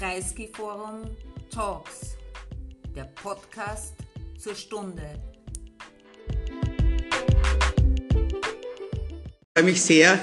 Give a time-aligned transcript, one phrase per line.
[0.00, 1.02] Kreisky Forum
[1.54, 2.16] Talks,
[2.96, 3.92] der Podcast
[4.38, 5.02] zur Stunde.
[9.28, 10.18] Ich freue mich sehr,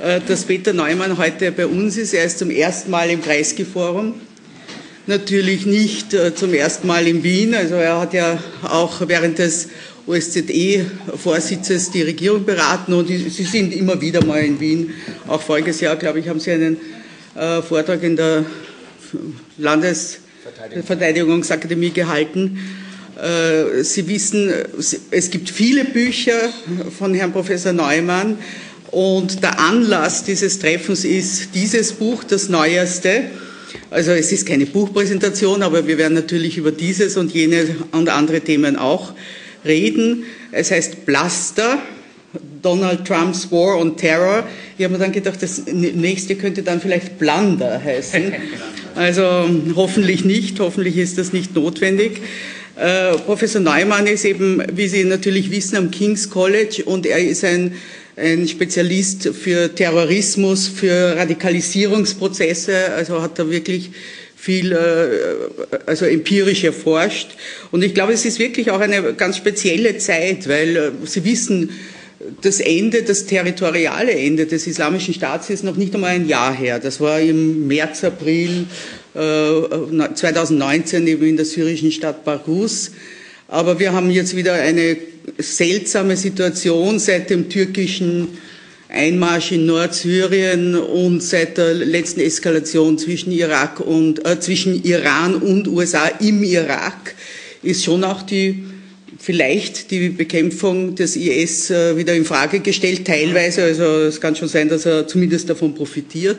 [0.00, 2.14] äh, dass Peter Neumann heute bei uns ist.
[2.14, 4.20] Er ist zum ersten Mal im Kreisky Forum.
[5.08, 7.56] Natürlich nicht äh, zum ersten Mal in Wien.
[7.56, 9.68] Also er hat ja auch während des
[10.06, 14.94] OSZE-Vorsitzes die Regierung beraten und Sie sind immer wieder mal in Wien.
[15.26, 16.76] Auch voriges Jahr, glaube ich, haben Sie einen
[17.34, 18.44] äh, Vortrag in der
[19.58, 22.58] Landesverteidigungsakademie gehalten.
[23.16, 24.52] Äh, Sie wissen,
[25.10, 26.38] es gibt viele Bücher
[26.96, 28.38] von Herrn Professor Neumann
[28.90, 33.24] und der Anlass dieses Treffens ist dieses Buch, das neueste.
[33.90, 38.40] Also es ist keine Buchpräsentation, aber wir werden natürlich über dieses und jene und andere
[38.40, 39.12] Themen auch
[39.64, 40.24] reden.
[40.52, 41.78] Es heißt Blaster,
[42.62, 44.44] Donald Trumps War on Terror.
[44.76, 48.32] Ich habe mir dann gedacht, das nächste könnte dann vielleicht Blunder heißen.
[48.94, 52.20] Also hoffentlich nicht, hoffentlich ist das nicht notwendig.
[52.74, 57.44] Äh, Professor Neumann ist eben, wie Sie natürlich wissen, am King's College und er ist
[57.44, 57.74] ein,
[58.16, 63.90] ein Spezialist für Terrorismus, für Radikalisierungsprozesse, also hat da wirklich
[64.36, 67.36] viel äh, also empirisch erforscht.
[67.72, 71.70] Und ich glaube, es ist wirklich auch eine ganz spezielle Zeit, weil äh, Sie wissen,
[72.42, 76.78] das Ende, das territoriale Ende des Islamischen Staats ist noch nicht einmal ein Jahr her.
[76.78, 78.66] Das war im März, April
[79.14, 82.92] äh, 2019 eben in der syrischen Stadt Bargus.
[83.48, 84.96] Aber wir haben jetzt wieder eine
[85.38, 88.28] seltsame Situation seit dem türkischen
[88.88, 95.68] Einmarsch in Nordsyrien und seit der letzten Eskalation zwischen Irak und äh, zwischen Iran und
[95.68, 97.14] USA im Irak
[97.62, 98.64] ist schon auch die
[99.28, 103.62] vielleicht die Bekämpfung des IS äh, wieder in Frage gestellt, teilweise.
[103.62, 106.38] Also es kann schon sein, dass er zumindest davon profitiert.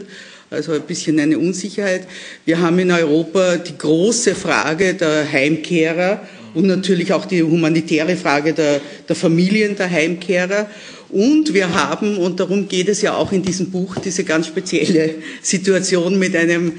[0.50, 2.08] Also ein bisschen eine Unsicherheit.
[2.46, 8.54] Wir haben in Europa die große Frage der Heimkehrer und natürlich auch die humanitäre Frage
[8.54, 10.68] der, der Familien der Heimkehrer.
[11.10, 15.14] Und wir haben, und darum geht es ja auch in diesem Buch, diese ganz spezielle
[15.44, 16.72] Situation mit einem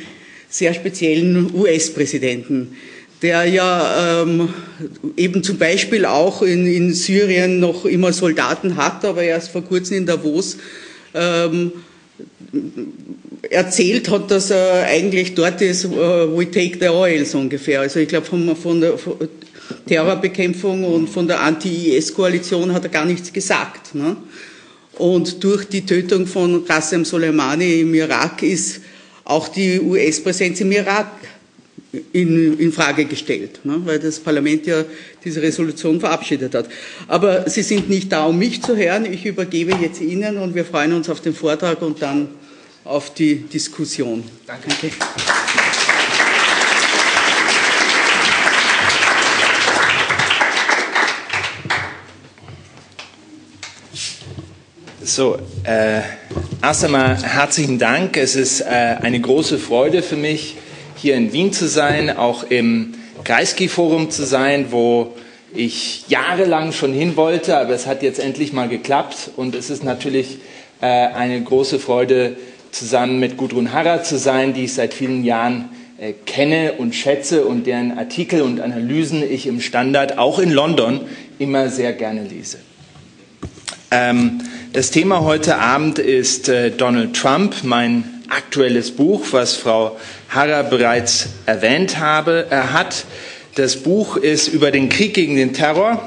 [0.49, 2.77] sehr speziellen US-Präsidenten
[3.23, 4.49] der ja ähm,
[5.17, 9.99] eben zum Beispiel auch in, in Syrien noch immer Soldaten hat, aber erst vor kurzem
[9.99, 10.57] in Davos
[11.15, 11.73] ähm,
[13.51, 17.81] erzählt hat, dass er eigentlich dort ist, uh, we take the oil, so ungefähr.
[17.81, 19.17] Also ich glaube, von, von der von
[19.87, 23.95] Terrorbekämpfung und von der Anti-IS-Koalition hat er gar nichts gesagt.
[23.95, 24.17] Ne?
[24.99, 28.81] Und durch die Tötung von Qasem Soleimani im Irak ist
[29.25, 31.11] auch die US-Präsenz im Irak
[32.13, 34.85] in, in Frage gestellt, ne, weil das Parlament ja
[35.25, 36.69] diese Resolution verabschiedet hat.
[37.09, 39.05] Aber Sie sind nicht da, um mich zu hören.
[39.13, 42.29] Ich übergebe jetzt Ihnen und wir freuen uns auf den Vortrag und dann
[42.85, 44.25] auf die Diskussion.
[44.47, 44.69] Danke.
[44.69, 44.91] Danke.
[55.03, 56.03] So, äh,
[56.63, 58.17] erst einmal herzlichen Dank.
[58.17, 60.57] Es ist äh, eine große Freude für mich,
[61.01, 62.95] hier in Wien zu sein, auch im
[63.25, 65.15] Kreisky-Forum zu sein, wo
[65.55, 69.83] ich jahrelang schon hin wollte, aber es hat jetzt endlich mal geklappt und es ist
[69.83, 70.39] natürlich
[70.81, 72.37] äh, eine große Freude,
[72.73, 77.45] zusammen mit Gudrun Harrer zu sein, die ich seit vielen Jahren äh, kenne und schätze
[77.45, 81.01] und deren Artikel und Analysen ich im Standard auch in London
[81.39, 82.59] immer sehr gerne lese.
[83.91, 84.41] Ähm,
[84.73, 89.97] das Thema heute Abend ist äh, Donald Trump, mein aktuelles Buch, was Frau
[90.29, 93.05] Harrer bereits erwähnt habe, er hat.
[93.57, 96.01] Das Buch ist über den Krieg gegen den Terror,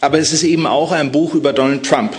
[0.00, 2.14] aber es ist eben auch ein Buch über Donald Trump.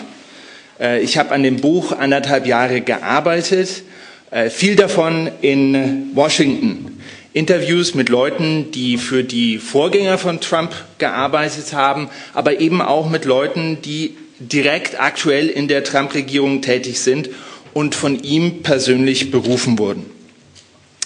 [0.79, 3.83] Äh, ich habe an dem Buch anderthalb Jahre gearbeitet,
[4.31, 6.97] äh, viel davon in Washington.
[7.33, 13.23] Interviews mit Leuten, die für die Vorgänger von Trump gearbeitet haben, aber eben auch mit
[13.23, 17.29] Leuten, die direkt aktuell in der Trump-Regierung tätig sind
[17.73, 20.05] und von ihm persönlich berufen wurden.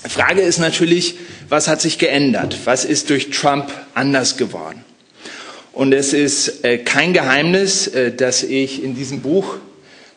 [0.07, 1.15] Frage ist natürlich,
[1.49, 2.57] was hat sich geändert?
[2.65, 4.83] Was ist durch Trump anders geworden?
[5.73, 9.57] Und es ist äh, kein Geheimnis, äh, dass ich in diesem Buch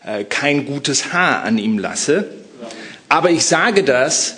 [0.04, 2.28] äh, kein gutes Haar an ihm lasse.
[3.08, 4.36] Aber ich sage das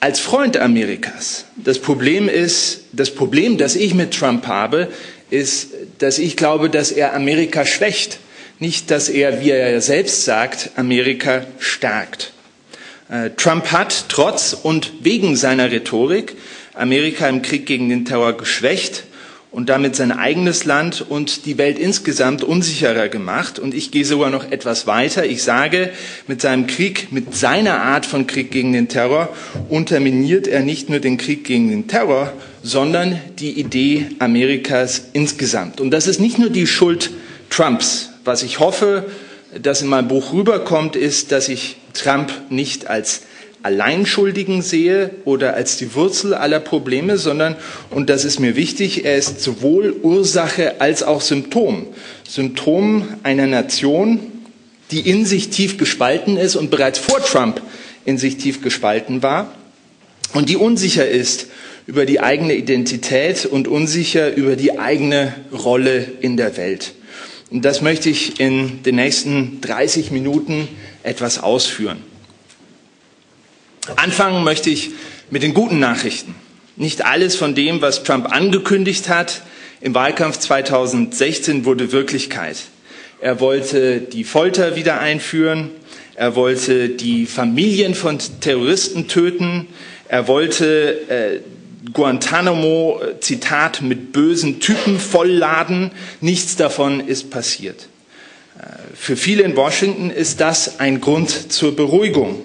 [0.00, 1.44] als Freund Amerikas.
[1.56, 4.88] Das Problem ist, das Problem, das ich mit Trump habe,
[5.28, 8.18] ist, dass ich glaube, dass er Amerika schwächt.
[8.60, 12.32] Nicht, dass er, wie er selbst sagt, Amerika stärkt.
[13.10, 16.36] Äh, Trump hat trotz und wegen seiner Rhetorik
[16.74, 19.04] Amerika im Krieg gegen den Terror geschwächt
[19.50, 23.58] und damit sein eigenes Land und die Welt insgesamt unsicherer gemacht.
[23.58, 25.24] Und ich gehe sogar noch etwas weiter.
[25.24, 25.90] Ich sage,
[26.28, 29.34] mit seinem Krieg, mit seiner Art von Krieg gegen den Terror
[29.70, 35.80] unterminiert er nicht nur den Krieg gegen den Terror, sondern die Idee Amerikas insgesamt.
[35.80, 37.10] Und das ist nicht nur die Schuld
[37.48, 38.09] Trumps.
[38.30, 39.06] Was ich hoffe,
[39.60, 43.22] dass in meinem Buch rüberkommt, ist, dass ich Trump nicht als
[43.64, 47.56] Alleinschuldigen sehe oder als die Wurzel aller Probleme, sondern,
[47.90, 51.88] und das ist mir wichtig, er ist sowohl Ursache als auch Symptom.
[52.28, 54.20] Symptom einer Nation,
[54.92, 57.60] die in sich tief gespalten ist und bereits vor Trump
[58.04, 59.52] in sich tief gespalten war
[60.34, 61.48] und die unsicher ist
[61.88, 66.92] über die eigene Identität und unsicher über die eigene Rolle in der Welt.
[67.50, 70.68] Und das möchte ich in den nächsten 30 Minuten
[71.02, 71.98] etwas ausführen.
[73.96, 74.90] Anfangen möchte ich
[75.30, 76.34] mit den guten Nachrichten.
[76.76, 79.42] Nicht alles von dem, was Trump angekündigt hat
[79.80, 82.56] im Wahlkampf 2016, wurde Wirklichkeit.
[83.20, 85.70] Er wollte die Folter wieder einführen.
[86.14, 89.66] Er wollte die Familien von Terroristen töten.
[90.08, 91.40] Er wollte äh,
[91.92, 95.90] Guantanamo, äh, Zitat, mit bösen Typen vollladen.
[96.20, 97.88] Nichts davon ist passiert.
[98.58, 102.42] Äh, für viele in Washington ist das ein Grund zur Beruhigung.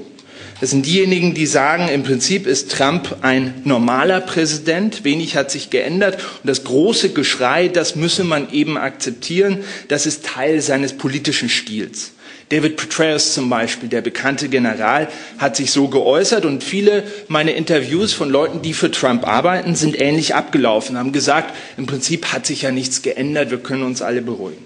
[0.62, 5.70] Das sind diejenigen, die sagen, im Prinzip ist Trump ein normaler Präsident, wenig hat sich
[5.70, 11.50] geändert und das große Geschrei, das müsse man eben akzeptieren, das ist Teil seines politischen
[11.50, 12.14] Stils.
[12.50, 15.07] David Petraeus zum Beispiel, der bekannte General,
[15.39, 20.00] hat sich so geäußert und viele meiner Interviews von Leuten, die für Trump arbeiten, sind
[20.00, 24.21] ähnlich abgelaufen, haben gesagt, im Prinzip hat sich ja nichts geändert, wir können uns alle
[24.21, 24.63] beruhigen.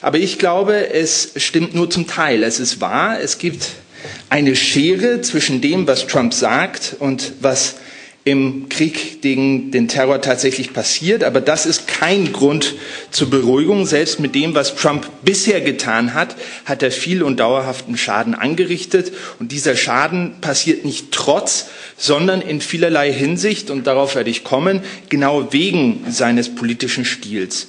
[0.00, 2.42] Aber ich glaube, es stimmt nur zum Teil.
[2.42, 3.70] Es ist wahr, es gibt
[4.28, 7.76] eine Schere zwischen dem, was Trump sagt und was
[8.24, 11.24] im Krieg gegen den Terror tatsächlich passiert.
[11.24, 12.74] Aber das ist kein Grund
[13.10, 13.84] zur Beruhigung.
[13.84, 19.12] Selbst mit dem, was Trump bisher getan hat, hat er viel und dauerhaften Schaden angerichtet.
[19.40, 21.66] Und dieser Schaden passiert nicht trotz,
[21.96, 27.68] sondern in vielerlei Hinsicht, und darauf werde ich kommen, genau wegen seines politischen Stils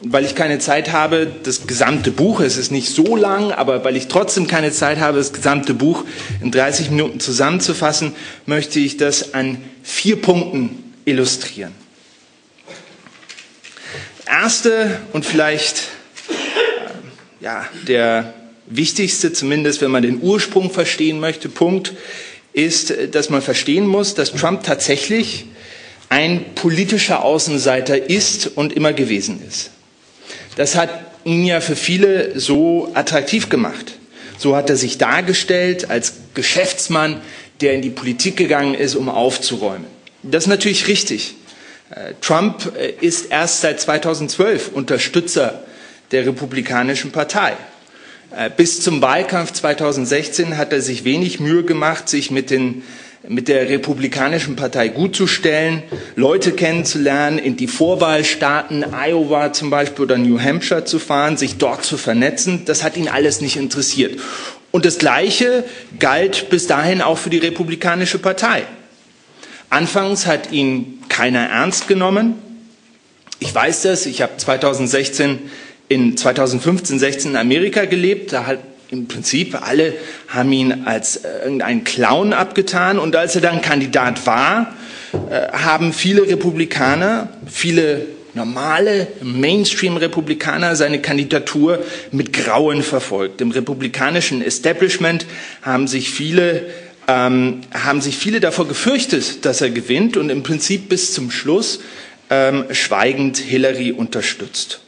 [0.00, 3.96] weil ich keine Zeit habe, das gesamte Buch, es ist nicht so lang, aber weil
[3.96, 6.04] ich trotzdem keine Zeit habe, das gesamte Buch
[6.42, 8.14] in 30 Minuten zusammenzufassen,
[8.46, 11.72] möchte ich das an vier Punkten illustrieren.
[14.26, 15.88] Erste und vielleicht
[16.28, 18.34] äh, ja, der
[18.66, 21.92] wichtigste, zumindest wenn man den Ursprung verstehen möchte, Punkt
[22.52, 25.46] ist, dass man verstehen muss, dass Trump tatsächlich
[26.08, 29.70] ein politischer Außenseiter ist und immer gewesen ist.
[30.56, 30.90] Das hat
[31.24, 33.94] ihn ja für viele so attraktiv gemacht.
[34.38, 37.20] So hat er sich dargestellt als Geschäftsmann,
[37.60, 39.86] der in die Politik gegangen ist, um aufzuräumen.
[40.22, 41.34] Das ist natürlich richtig.
[41.90, 45.62] Äh, Trump äh, ist erst seit 2012 Unterstützer
[46.10, 47.56] der Republikanischen Partei.
[48.36, 52.82] Äh, bis zum Wahlkampf 2016 hat er sich wenig Mühe gemacht, sich mit den
[53.28, 55.82] mit der Republikanischen Partei gut zu stellen,
[56.14, 61.84] Leute kennenzulernen, in die Vorwahlstaaten, Iowa zum Beispiel oder New Hampshire zu fahren, sich dort
[61.84, 62.62] zu vernetzen.
[62.66, 64.20] Das hat ihn alles nicht interessiert.
[64.72, 65.64] Und das Gleiche
[65.98, 68.64] galt bis dahin auch für die Republikanische Partei.
[69.70, 72.34] Anfangs hat ihn keiner ernst genommen.
[73.40, 75.38] Ich weiß das, ich habe 2016
[75.88, 78.32] in 2015, 16 in Amerika gelebt.
[78.32, 78.58] Da hat
[78.94, 79.94] im Prinzip alle
[80.28, 84.74] haben ihn als äh, irgendeinen Clown abgetan und als er dann Kandidat war,
[85.12, 91.80] äh, haben viele Republikaner, viele normale Mainstream-Republikaner seine Kandidatur
[92.10, 93.40] mit Grauen verfolgt.
[93.40, 95.26] Im republikanischen Establishment
[95.62, 96.66] haben sich viele
[97.06, 101.80] ähm, haben sich viele davor gefürchtet, dass er gewinnt und im Prinzip bis zum Schluss
[102.30, 104.80] ähm, schweigend Hillary unterstützt.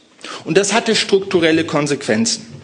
[0.43, 2.56] Und das hatte strukturelle Konsequenzen.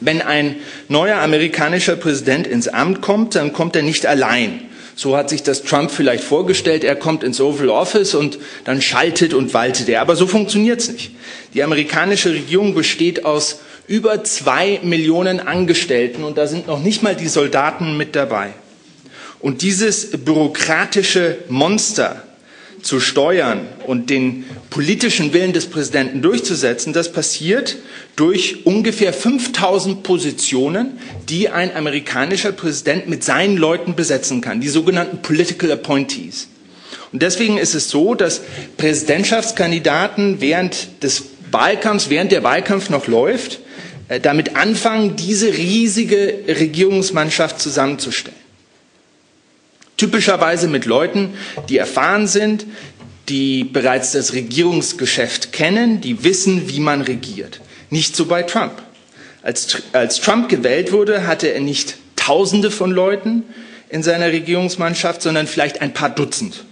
[0.00, 0.56] Wenn ein
[0.88, 4.60] neuer amerikanischer Präsident ins Amt kommt, dann kommt er nicht allein.
[4.94, 6.82] So hat sich das Trump vielleicht vorgestellt.
[6.82, 10.00] Er kommt ins Oval Office und dann schaltet und waltet er.
[10.00, 11.10] Aber so funktioniert es nicht.
[11.52, 17.14] Die amerikanische Regierung besteht aus über zwei Millionen Angestellten und da sind noch nicht mal
[17.14, 18.54] die Soldaten mit dabei.
[19.38, 22.22] Und dieses bürokratische Monster
[22.82, 27.76] zu steuern und den politischen Willen des Präsidenten durchzusetzen, das passiert
[28.14, 35.22] durch ungefähr 5000 Positionen, die ein amerikanischer Präsident mit seinen Leuten besetzen kann, die sogenannten
[35.22, 36.48] Political Appointees.
[37.12, 38.42] Und deswegen ist es so, dass
[38.76, 43.60] Präsidentschaftskandidaten während des Wahlkampfs, während der Wahlkampf noch läuft,
[44.08, 48.45] äh, damit anfangen, diese riesige Regierungsmannschaft zusammenzustellen.
[49.96, 51.34] Typischerweise mit Leuten,
[51.68, 52.66] die erfahren sind,
[53.28, 57.60] die bereits das Regierungsgeschäft kennen, die wissen, wie man regiert.
[57.90, 58.82] Nicht so bei Trump.
[59.42, 63.44] Als, als Trump gewählt wurde, hatte er nicht Tausende von Leuten
[63.88, 66.64] in seiner Regierungsmannschaft, sondern vielleicht ein paar Dutzend.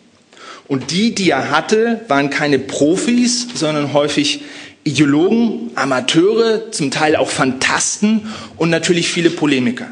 [0.67, 4.43] Und die, die er hatte, waren keine Profis, sondern häufig
[4.83, 9.87] Ideologen, Amateure, zum Teil auch Fantasten und natürlich viele Polemiker.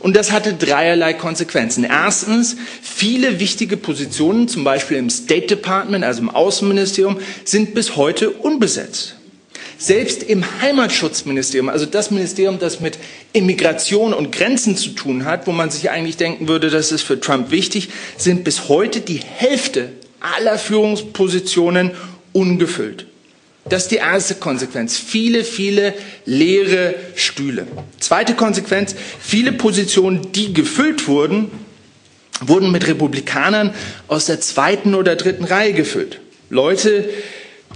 [0.00, 1.84] Und das hatte dreierlei Konsequenzen.
[1.84, 8.30] Erstens, viele wichtige Positionen, zum Beispiel im State Department, also im Außenministerium, sind bis heute
[8.30, 9.16] unbesetzt.
[9.78, 12.98] Selbst im Heimatschutzministerium, also das Ministerium, das mit
[13.34, 17.20] Immigration und Grenzen zu tun hat, wo man sich eigentlich denken würde, das ist für
[17.20, 19.90] Trump wichtig, sind bis heute die Hälfte
[20.20, 21.90] aller Führungspositionen
[22.32, 23.06] ungefüllt.
[23.68, 24.96] Das ist die erste Konsequenz.
[24.96, 25.94] Viele, viele
[26.24, 27.66] leere Stühle.
[27.98, 31.50] Zweite Konsequenz, viele Positionen, die gefüllt wurden,
[32.40, 33.74] wurden mit Republikanern
[34.08, 36.20] aus der zweiten oder dritten Reihe gefüllt.
[36.48, 37.08] Leute,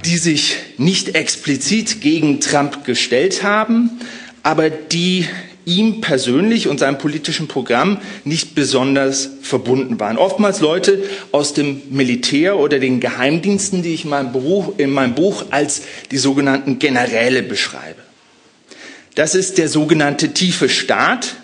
[0.04, 4.00] die sich nicht explizit gegen Trump gestellt haben,
[4.42, 5.26] aber die
[5.70, 10.18] ihm persönlich und seinem politischen Programm nicht besonders verbunden waren.
[10.18, 15.14] Oftmals Leute aus dem Militär oder den Geheimdiensten, die ich in meinem, Buch, in meinem
[15.14, 18.00] Buch als die sogenannten Generäle beschreibe.
[19.14, 21.36] Das ist der sogenannte tiefe Staat,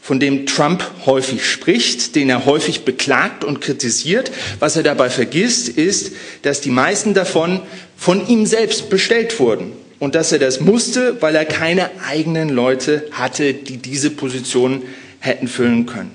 [0.00, 4.30] von dem Trump häufig spricht, den er häufig beklagt und kritisiert.
[4.60, 7.60] Was er dabei vergisst, ist, dass die meisten davon
[7.96, 13.08] von ihm selbst bestellt wurden und dass er das musste, weil er keine eigenen Leute
[13.12, 14.82] hatte, die diese Position
[15.20, 16.10] hätten füllen können.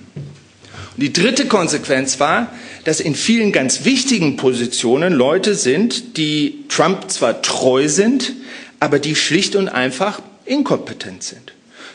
[0.95, 2.51] Und die dritte Konsequenz war,
[2.83, 8.33] dass in vielen ganz wichtigen Positionen Leute sind, die Trump zwar treu sind,
[8.79, 11.53] aber die schlicht und einfach inkompetent sind.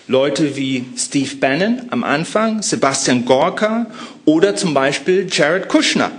[0.09, 3.87] Leute wie Steve Bannon am Anfang, Sebastian Gorka
[4.25, 6.13] oder zum Beispiel Jared Kushner.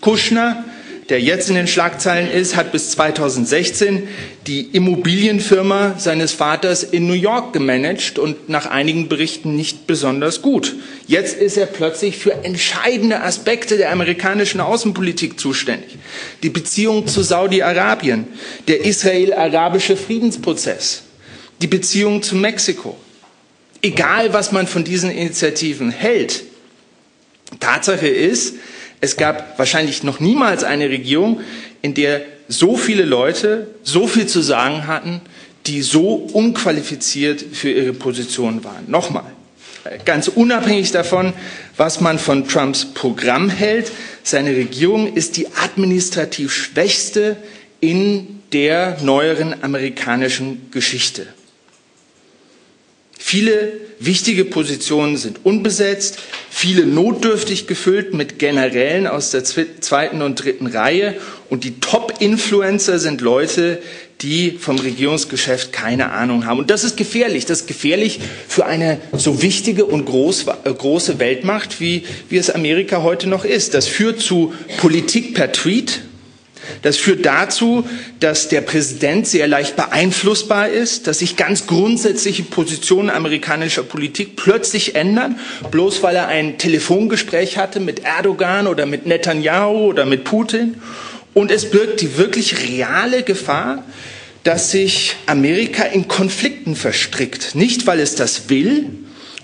[0.00, 0.64] Kushner
[1.10, 4.08] der jetzt in den Schlagzeilen ist, hat bis 2016
[4.46, 10.76] die Immobilienfirma seines Vaters in New York gemanagt und nach einigen Berichten nicht besonders gut.
[11.06, 15.98] Jetzt ist er plötzlich für entscheidende Aspekte der amerikanischen Außenpolitik zuständig.
[16.42, 18.26] Die Beziehung zu Saudi-Arabien,
[18.66, 21.02] der israel-arabische Friedensprozess,
[21.60, 22.96] die Beziehung zu Mexiko.
[23.82, 26.44] Egal, was man von diesen Initiativen hält,
[27.60, 28.54] Tatsache ist,
[29.00, 31.40] es gab wahrscheinlich noch niemals eine Regierung,
[31.82, 35.20] in der so viele Leute so viel zu sagen hatten,
[35.66, 38.84] die so unqualifiziert für ihre Position waren.
[38.88, 39.24] Nochmal,
[40.04, 41.32] ganz unabhängig davon,
[41.76, 47.36] was man von Trumps Programm hält, seine Regierung ist die administrativ schwächste
[47.80, 51.26] in der neueren amerikanischen Geschichte.
[53.26, 56.18] Viele wichtige Positionen sind unbesetzt,
[56.50, 61.14] viele notdürftig gefüllt mit Generälen aus der zweiten und dritten Reihe
[61.48, 63.80] und die Top-Influencer sind Leute,
[64.20, 66.58] die vom Regierungsgeschäft keine Ahnung haben.
[66.58, 67.46] Und das ist gefährlich.
[67.46, 72.50] Das ist gefährlich für eine so wichtige und groß, äh, große Weltmacht, wie, wie es
[72.50, 73.72] Amerika heute noch ist.
[73.72, 76.02] Das führt zu Politik per Tweet,
[76.82, 77.86] das führt dazu,
[78.20, 84.94] dass der Präsident sehr leicht beeinflussbar ist, dass sich ganz grundsätzliche Positionen amerikanischer Politik plötzlich
[84.94, 85.38] ändern,
[85.70, 90.76] bloß weil er ein Telefongespräch hatte mit Erdogan oder mit Netanyahu oder mit Putin.
[91.34, 93.84] Und es birgt die wirklich reale Gefahr,
[94.44, 97.54] dass sich Amerika in Konflikten verstrickt.
[97.54, 98.90] Nicht, weil es das will,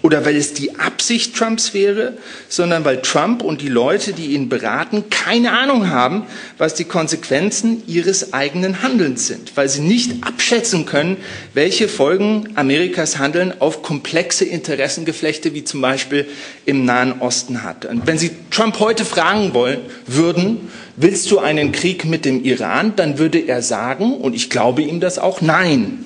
[0.02, 2.14] oder weil es die Absicht Trumps wäre,
[2.48, 6.24] sondern weil Trump und die Leute, die ihn beraten, keine Ahnung haben,
[6.58, 11.18] was die Konsequenzen ihres eigenen Handelns sind, weil sie nicht abschätzen können,
[11.52, 16.26] welche Folgen Amerikas Handeln auf komplexe Interessengeflechte wie zum Beispiel
[16.64, 17.84] im Nahen Osten hat.
[17.84, 22.94] Und wenn Sie Trump heute fragen wollen würden, willst du einen Krieg mit dem Iran,
[22.96, 26.04] dann würde er sagen, und ich glaube ihm das auch, nein.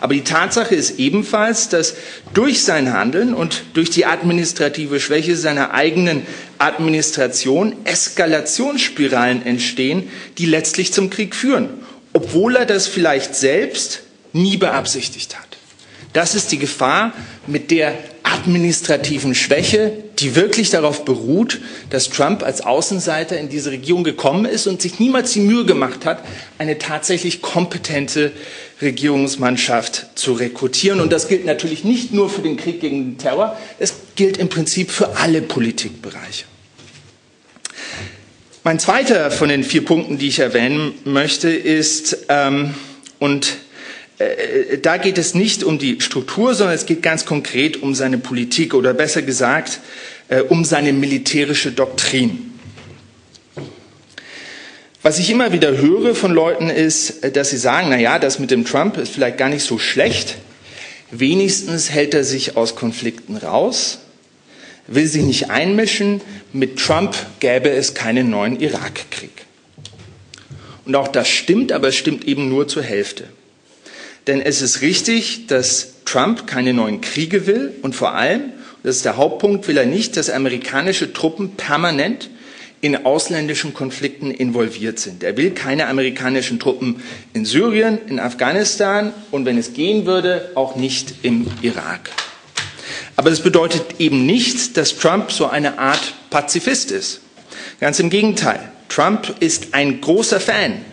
[0.00, 1.94] Aber die Tatsache ist ebenfalls, dass
[2.32, 6.24] durch sein Handeln und durch die administrative Schwäche seiner eigenen
[6.58, 11.68] Administration Eskalationsspiralen entstehen, die letztlich zum Krieg führen,
[12.12, 14.02] obwohl er das vielleicht selbst
[14.32, 15.47] nie beabsichtigt hat.
[16.18, 17.12] Das ist die Gefahr
[17.46, 21.60] mit der administrativen Schwäche, die wirklich darauf beruht,
[21.90, 26.04] dass Trump als Außenseiter in diese Regierung gekommen ist und sich niemals die Mühe gemacht
[26.04, 26.24] hat,
[26.58, 28.32] eine tatsächlich kompetente
[28.82, 31.00] Regierungsmannschaft zu rekrutieren.
[31.00, 34.48] Und das gilt natürlich nicht nur für den Krieg gegen den Terror, es gilt im
[34.48, 36.46] Prinzip für alle Politikbereiche.
[38.64, 42.74] Mein zweiter von den vier Punkten, die ich erwähnen möchte, ist, ähm,
[43.20, 43.58] und
[44.18, 48.18] äh, da geht es nicht um die Struktur, sondern es geht ganz konkret um seine
[48.18, 49.80] Politik oder besser gesagt
[50.28, 52.52] äh, um seine militärische Doktrin.
[55.02, 58.50] Was ich immer wieder höre von Leuten ist, dass sie sagen, na ja, das mit
[58.50, 60.36] dem Trump ist vielleicht gar nicht so schlecht.
[61.10, 64.00] Wenigstens hält er sich aus Konflikten raus,
[64.88, 66.20] will sich nicht einmischen.
[66.52, 69.30] Mit Trump gäbe es keinen neuen Irakkrieg.
[70.84, 73.24] Und auch das stimmt, aber es stimmt eben nur zur Hälfte.
[74.28, 79.06] Denn es ist richtig, dass Trump keine neuen Kriege will und vor allem, das ist
[79.06, 82.28] der Hauptpunkt, will er nicht, dass amerikanische Truppen permanent
[82.82, 85.24] in ausländischen Konflikten involviert sind.
[85.24, 90.76] Er will keine amerikanischen Truppen in Syrien, in Afghanistan und wenn es gehen würde, auch
[90.76, 92.10] nicht im Irak.
[93.16, 97.20] Aber das bedeutet eben nicht, dass Trump so eine Art Pazifist ist.
[97.80, 98.60] Ganz im Gegenteil.
[98.90, 100.84] Trump ist ein großer Fan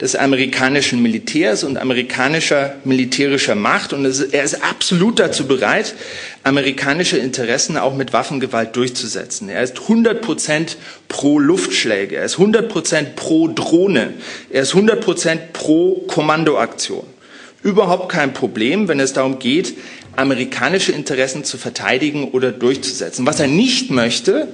[0.00, 3.92] des amerikanischen Militärs und amerikanischer militärischer Macht.
[3.92, 5.94] Und er ist absolut dazu bereit,
[6.42, 9.48] amerikanische Interessen auch mit Waffengewalt durchzusetzen.
[9.48, 10.76] Er ist 100 Prozent
[11.08, 12.16] pro Luftschläge.
[12.16, 14.14] Er ist 100 Prozent pro Drohne.
[14.50, 17.06] Er ist 100 Prozent pro Kommandoaktion.
[17.62, 19.74] Überhaupt kein Problem, wenn es darum geht,
[20.16, 23.26] amerikanische Interessen zu verteidigen oder durchzusetzen.
[23.26, 24.48] Was er nicht möchte,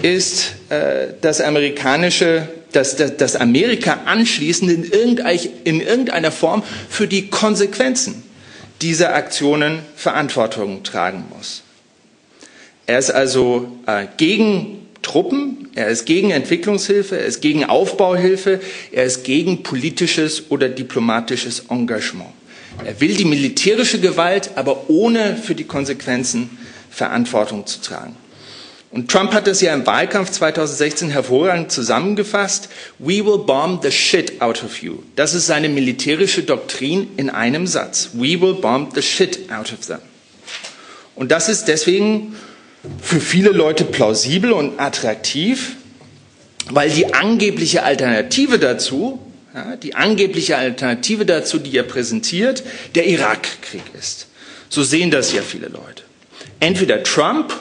[0.00, 5.18] ist, äh, dass amerikanische dass, dass, dass Amerika anschließend in,
[5.64, 8.22] in irgendeiner Form für die Konsequenzen
[8.80, 11.62] dieser Aktionen Verantwortung tragen muss.
[12.86, 18.60] Er ist also äh, gegen Truppen, er ist gegen Entwicklungshilfe, er ist gegen Aufbauhilfe,
[18.92, 22.30] er ist gegen politisches oder diplomatisches Engagement.
[22.84, 26.58] Er will die militärische Gewalt, aber ohne für die Konsequenzen
[26.90, 28.16] Verantwortung zu tragen.
[28.92, 32.68] Und Trump hat es ja im Wahlkampf 2016 hervorragend zusammengefasst.
[32.98, 34.98] We will bomb the shit out of you.
[35.16, 38.10] Das ist seine militärische Doktrin in einem Satz.
[38.12, 40.00] We will bomb the shit out of them.
[41.14, 42.36] Und das ist deswegen
[43.00, 45.76] für viele Leute plausibel und attraktiv,
[46.70, 49.20] weil die angebliche Alternative dazu,
[49.54, 52.62] ja, die angebliche Alternative dazu, die er präsentiert,
[52.94, 54.26] der Irakkrieg ist.
[54.68, 56.02] So sehen das ja viele Leute.
[56.60, 57.54] Entweder Trump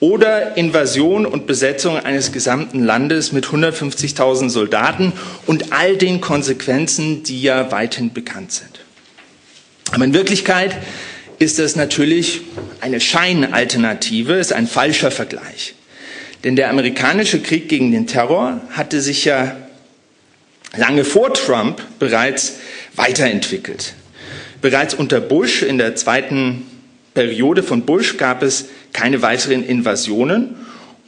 [0.00, 5.12] oder Invasion und Besetzung eines gesamten Landes mit 150.000 Soldaten
[5.46, 8.80] und all den Konsequenzen, die ja weithin bekannt sind.
[9.92, 10.76] Aber in Wirklichkeit
[11.38, 12.42] ist das natürlich
[12.80, 15.74] eine Scheinalternative, ist ein falscher Vergleich.
[16.44, 19.56] Denn der amerikanische Krieg gegen den Terror hatte sich ja
[20.76, 22.54] lange vor Trump bereits
[22.94, 23.94] weiterentwickelt.
[24.60, 26.66] Bereits unter Bush in der zweiten
[27.14, 30.54] Periode von Bush gab es keine weiteren Invasionen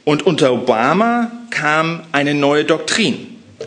[0.05, 3.15] und unter Obama kam eine neue Doktrin.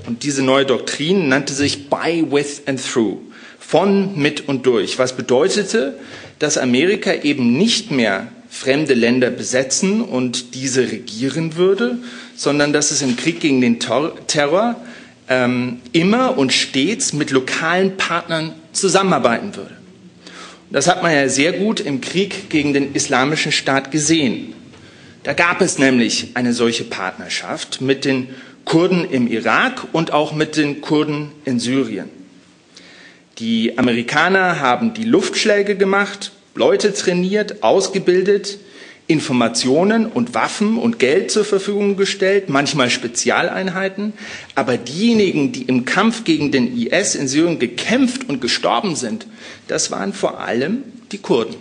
[0.06, 3.18] Und diese neue Doktrin nannte sich By, With and Through.
[3.58, 5.00] Von, mit und durch.
[5.00, 5.98] Was bedeutete,
[6.38, 11.98] dass Amerika eben nicht mehr fremde Länder besetzen und diese regieren würde,
[12.36, 14.76] sondern dass es im Krieg gegen den Terror
[15.28, 19.81] ähm, immer und stets mit lokalen Partnern zusammenarbeiten würde.
[20.72, 24.54] Das hat man ja sehr gut im Krieg gegen den Islamischen Staat gesehen.
[25.22, 28.28] Da gab es nämlich eine solche Partnerschaft mit den
[28.64, 32.08] Kurden im Irak und auch mit den Kurden in Syrien.
[33.38, 38.58] Die Amerikaner haben die Luftschläge gemacht, Leute trainiert, ausgebildet,
[39.12, 44.14] Informationen und Waffen und Geld zur Verfügung gestellt, manchmal Spezialeinheiten.
[44.54, 49.26] Aber diejenigen, die im Kampf gegen den IS in Syrien gekämpft und gestorben sind,
[49.68, 51.54] das waren vor allem die Kurden.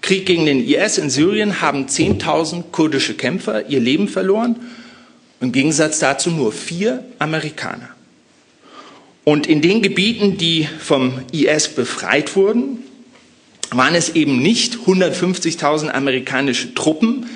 [0.00, 4.56] Krieg gegen den IS in Syrien haben 10.000 kurdische Kämpfer ihr Leben verloren.
[5.40, 7.88] Im Gegensatz dazu nur vier Amerikaner.
[9.24, 12.84] Und in den Gebieten, die vom IS befreit wurden,
[13.70, 17.26] waren es eben nicht 150.000 amerikanische Truppen,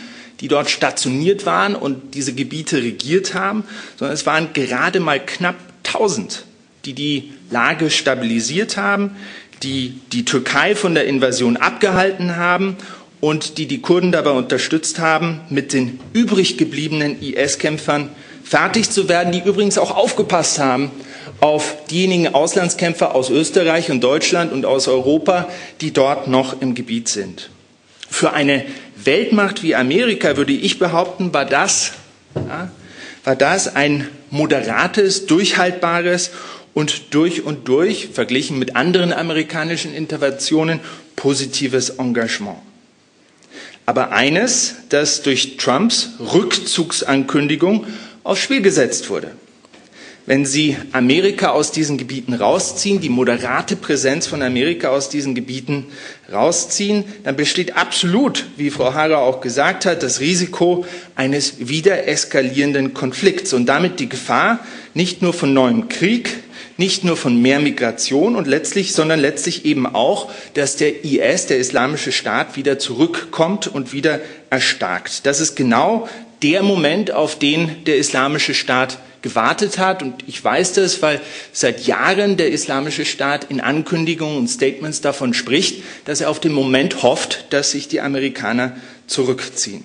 [0.41, 3.65] die dort stationiert waren und diese Gebiete regiert haben,
[3.97, 6.45] sondern es waren gerade mal knapp 1000,
[6.85, 9.17] die die Lage stabilisiert haben,
[9.63, 12.77] die die Türkei von der Invasion abgehalten haben
[13.21, 18.09] und die die Kurden dabei unterstützt haben, mit den übrig gebliebenen IS-Kämpfern
[18.43, 20.91] fertig zu werden, die übrigens auch aufgepasst haben,
[21.41, 25.49] auf diejenigen Auslandskämpfer aus Österreich und Deutschland und aus Europa,
[25.81, 27.51] die dort noch im Gebiet sind.
[28.09, 28.65] Für eine
[28.97, 31.93] Weltmacht wie Amerika, würde ich behaupten, war das,
[32.35, 32.71] ja,
[33.25, 36.31] war das ein moderates, durchhaltbares
[36.75, 40.81] und durch und durch, verglichen mit anderen amerikanischen Interventionen,
[41.17, 42.59] positives Engagement.
[43.87, 47.87] Aber eines, das durch Trumps Rückzugsankündigung
[48.23, 49.33] aufs Spiel gesetzt wurde.
[50.27, 55.87] Wenn Sie Amerika aus diesen Gebieten rausziehen, die moderate Präsenz von Amerika aus diesen Gebieten
[56.33, 60.85] rausziehen, dann besteht absolut, wie Frau Hager auch gesagt hat, das Risiko
[61.17, 64.61] eines wieder eskalierenden Konflikts und damit die Gefahr
[64.95, 66.31] nicht nur von neuem Krieg,
[66.77, 71.59] nicht nur von mehr Migration und letztlich, sondern letztlich eben auch, dass der IS, der
[71.59, 75.27] Islamische Staat, wieder zurückkommt und wieder erstarkt.
[75.27, 76.09] Das ist genau
[76.43, 80.03] der Moment, auf den der Islamische Staat gewartet hat.
[80.03, 81.21] Und ich weiß das, weil
[81.53, 86.53] seit Jahren der Islamische Staat in Ankündigungen und Statements davon spricht, dass er auf den
[86.53, 89.85] Moment hofft, dass sich die Amerikaner zurückziehen.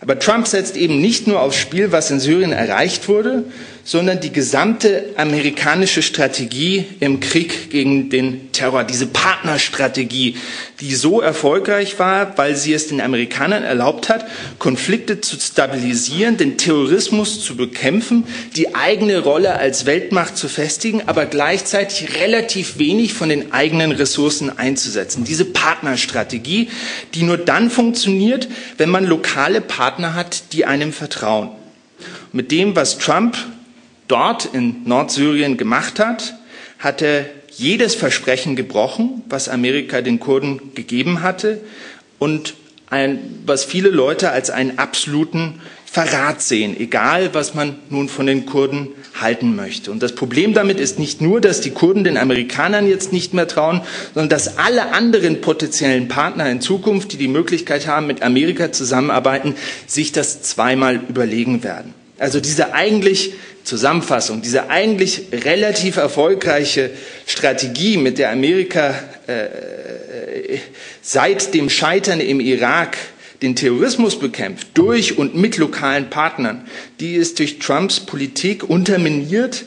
[0.00, 3.44] Aber Trump setzt eben nicht nur aufs Spiel, was in Syrien erreicht wurde,
[3.84, 10.36] sondern die gesamte amerikanische Strategie im Krieg gegen den Terror, diese Partnerstrategie,
[10.80, 14.24] die so erfolgreich war, weil sie es den Amerikanern erlaubt hat,
[14.58, 18.24] Konflikte zu stabilisieren, den Terrorismus zu bekämpfen,
[18.56, 24.56] die eigene Rolle als Weltmacht zu festigen, aber gleichzeitig relativ wenig von den eigenen Ressourcen
[24.56, 25.24] einzusetzen.
[25.24, 26.68] Diese Partnerstrategie,
[27.14, 31.50] die nur dann funktioniert, wenn man lokale Partner hat, die einem vertrauen.
[32.32, 33.36] Mit dem, was Trump
[34.12, 36.34] dort in Nordsyrien gemacht hat,
[36.78, 41.60] hat er jedes Versprechen gebrochen, was Amerika den Kurden gegeben hatte
[42.18, 42.54] und
[42.90, 48.44] ein, was viele Leute als einen absoluten Verrat sehen, egal was man nun von den
[48.44, 49.90] Kurden halten möchte.
[49.90, 53.48] Und das Problem damit ist nicht nur, dass die Kurden den Amerikanern jetzt nicht mehr
[53.48, 53.80] trauen,
[54.12, 59.54] sondern dass alle anderen potenziellen Partner in Zukunft, die die Möglichkeit haben, mit Amerika zusammenarbeiten,
[59.86, 61.94] sich das zweimal überlegen werden.
[62.18, 63.32] Also diese eigentlich
[63.64, 66.90] Zusammenfassung, diese eigentlich relativ erfolgreiche
[67.26, 68.94] Strategie, mit der Amerika
[69.28, 69.44] äh,
[70.54, 70.58] äh,
[71.00, 72.96] seit dem Scheitern im Irak
[73.42, 76.66] den Terrorismus bekämpft, durch und mit lokalen Partnern,
[77.00, 79.64] die ist durch Trumps Politik unterminiert,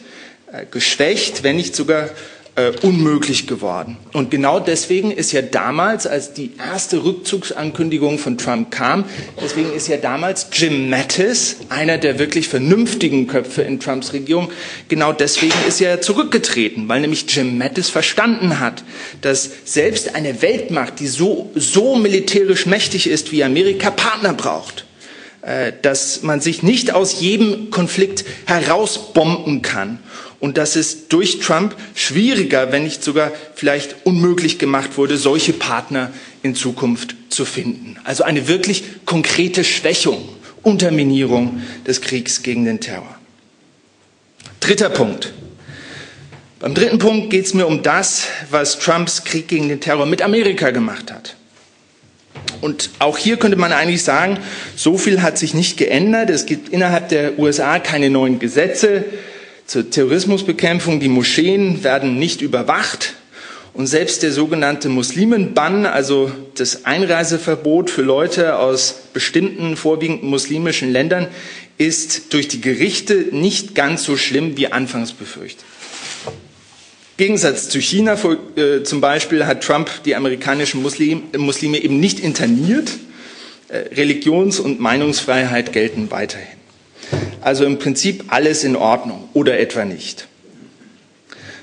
[0.52, 2.10] äh, geschwächt, wenn nicht sogar
[2.56, 3.98] äh, unmöglich geworden.
[4.14, 9.06] Und genau deswegen ist ja damals, als die erste Rückzugsankündigung von Trump kam,
[9.42, 14.50] deswegen ist ja damals Jim Mattis, einer der wirklich vernünftigen Köpfe in Trumps Regierung,
[14.88, 18.84] genau deswegen ist er zurückgetreten, weil nämlich Jim Mattis verstanden hat,
[19.22, 24.86] dass selbst eine Weltmacht, die so, so militärisch mächtig ist wie Amerika, Partner braucht
[25.42, 30.00] äh, dass man sich nicht aus jedem Konflikt herausbomben kann
[30.46, 36.14] und dass es durch Trump schwieriger, wenn nicht sogar vielleicht unmöglich gemacht wurde, solche Partner
[36.44, 37.98] in Zukunft zu finden.
[38.04, 40.30] Also eine wirklich konkrete Schwächung,
[40.62, 43.18] Unterminierung des Kriegs gegen den Terror.
[44.60, 45.34] Dritter Punkt.
[46.60, 50.22] Beim dritten Punkt geht es mir um das, was Trumps Krieg gegen den Terror mit
[50.22, 51.36] Amerika gemacht hat.
[52.62, 54.38] Und auch hier könnte man eigentlich sagen,
[54.76, 56.30] so viel hat sich nicht geändert.
[56.30, 59.06] Es gibt innerhalb der USA keine neuen Gesetze
[59.66, 61.00] zur Terrorismusbekämpfung.
[61.00, 63.14] Die Moscheen werden nicht überwacht.
[63.74, 71.28] Und selbst der sogenannte Muslimenbann, also das Einreiseverbot für Leute aus bestimmten vorwiegend muslimischen Ländern,
[71.78, 75.66] ist durch die Gerichte nicht ganz so schlimm wie anfangs befürchtet.
[77.18, 78.18] Im Gegensatz zu China
[78.56, 82.92] äh, zum Beispiel hat Trump die amerikanischen Muslim, Muslime eben nicht interniert.
[83.68, 86.55] Äh, Religions- und Meinungsfreiheit gelten weiterhin.
[87.42, 90.28] Also im Prinzip alles in Ordnung oder etwa nicht.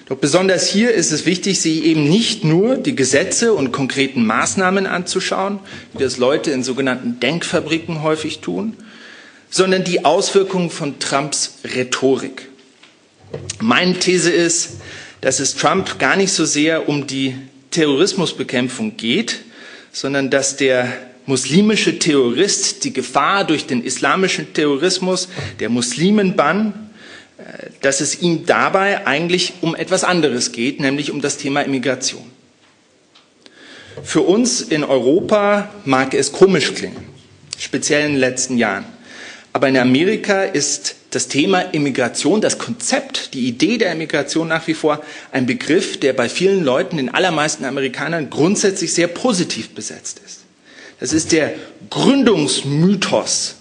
[0.07, 4.87] Doch besonders hier ist es wichtig, sich eben nicht nur die Gesetze und konkreten Maßnahmen
[4.87, 5.61] anzuschauen,
[5.95, 8.77] wie das Leute in sogenannten Denkfabriken häufig tun,
[9.49, 12.49] sondern die Auswirkungen von Trumps Rhetorik.
[13.61, 14.81] Meine These ist,
[15.21, 17.37] dass es Trump gar nicht so sehr um die
[17.71, 19.41] Terrorismusbekämpfung geht,
[19.93, 20.93] sondern dass der
[21.33, 26.91] muslimische Terrorist die Gefahr durch den islamischen Terrorismus, der Muslimenbann,
[27.39, 32.31] äh, dass es ihm dabei eigentlich um etwas anderes geht, nämlich um das Thema Immigration.
[34.05, 37.03] Für uns in Europa mag es komisch klingen,
[37.59, 38.85] speziell in den letzten Jahren.
[39.55, 44.75] Aber in Amerika ist das Thema Immigration, das Konzept, die Idee der Immigration nach wie
[44.75, 50.42] vor ein Begriff, der bei vielen Leuten, den allermeisten Amerikanern grundsätzlich sehr positiv besetzt ist.
[51.03, 51.55] Das ist der
[51.91, 53.57] Gründungsmythos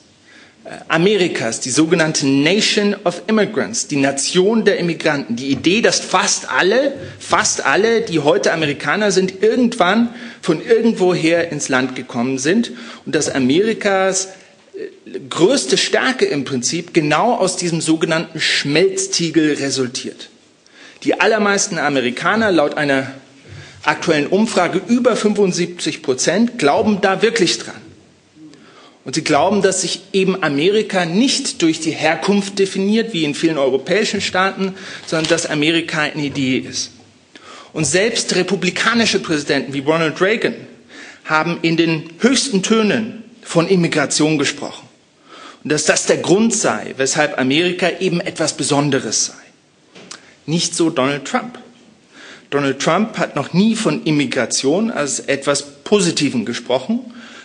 [0.63, 5.37] äh, Amerikas, die sogenannte Nation of Immigrants, die Nation der Immigranten.
[5.37, 11.67] Die Idee, dass fast alle, fast alle, die heute Amerikaner sind, irgendwann von irgendwoher ins
[11.67, 12.73] Land gekommen sind
[13.07, 14.27] und dass Amerikas
[14.75, 20.29] äh, größte Stärke im Prinzip genau aus diesem sogenannten Schmelztiegel resultiert.
[21.01, 23.11] Die allermeisten Amerikaner laut einer
[23.83, 27.81] aktuellen Umfrage über 75 Prozent glauben da wirklich dran.
[29.03, 33.57] Und sie glauben, dass sich eben Amerika nicht durch die Herkunft definiert, wie in vielen
[33.57, 34.75] europäischen Staaten,
[35.07, 36.91] sondern dass Amerika eine Idee ist.
[37.73, 40.53] Und selbst republikanische Präsidenten wie Ronald Reagan
[41.25, 44.87] haben in den höchsten Tönen von Immigration gesprochen.
[45.63, 49.33] Und dass das der Grund sei, weshalb Amerika eben etwas Besonderes sei.
[50.45, 51.57] Nicht so Donald Trump.
[52.51, 56.99] Donald Trump hat noch nie von Immigration als etwas Positiven gesprochen,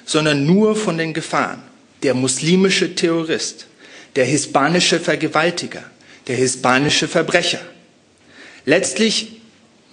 [0.04, 1.62] sondern nur von den Gefahren.
[2.02, 3.68] Der muslimische Terrorist,
[4.16, 5.84] der hispanische Vergewaltiger,
[6.26, 7.60] der hispanische Verbrecher.
[8.64, 9.40] Letztlich,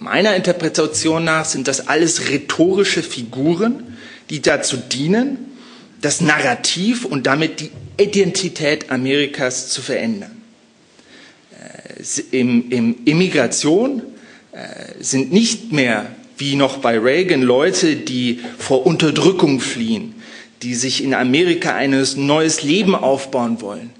[0.00, 3.96] meiner Interpretation nach, sind das alles rhetorische Figuren,
[4.30, 5.38] die dazu dienen,
[6.00, 10.42] das Narrativ und damit die Identität Amerikas zu verändern.
[11.52, 12.02] Äh,
[12.36, 14.02] Im, im Immigration
[15.00, 20.14] sind nicht mehr wie noch bei Reagan Leute, die vor Unterdrückung fliehen,
[20.62, 23.90] die sich in Amerika ein neues Leben aufbauen wollen,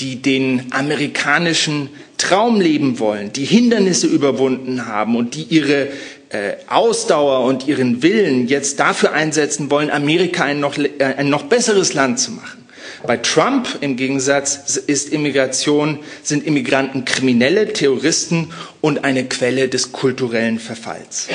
[0.00, 5.88] die den amerikanischen Traum leben wollen, die Hindernisse überwunden haben und die ihre
[6.30, 11.44] äh, Ausdauer und ihren Willen jetzt dafür einsetzen wollen, Amerika ein noch, äh, ein noch
[11.44, 12.63] besseres Land zu machen.
[13.06, 20.58] Bei Trump im Gegensatz ist Immigration, sind Immigranten Kriminelle, Terroristen und eine Quelle des kulturellen
[20.58, 21.28] Verfalls.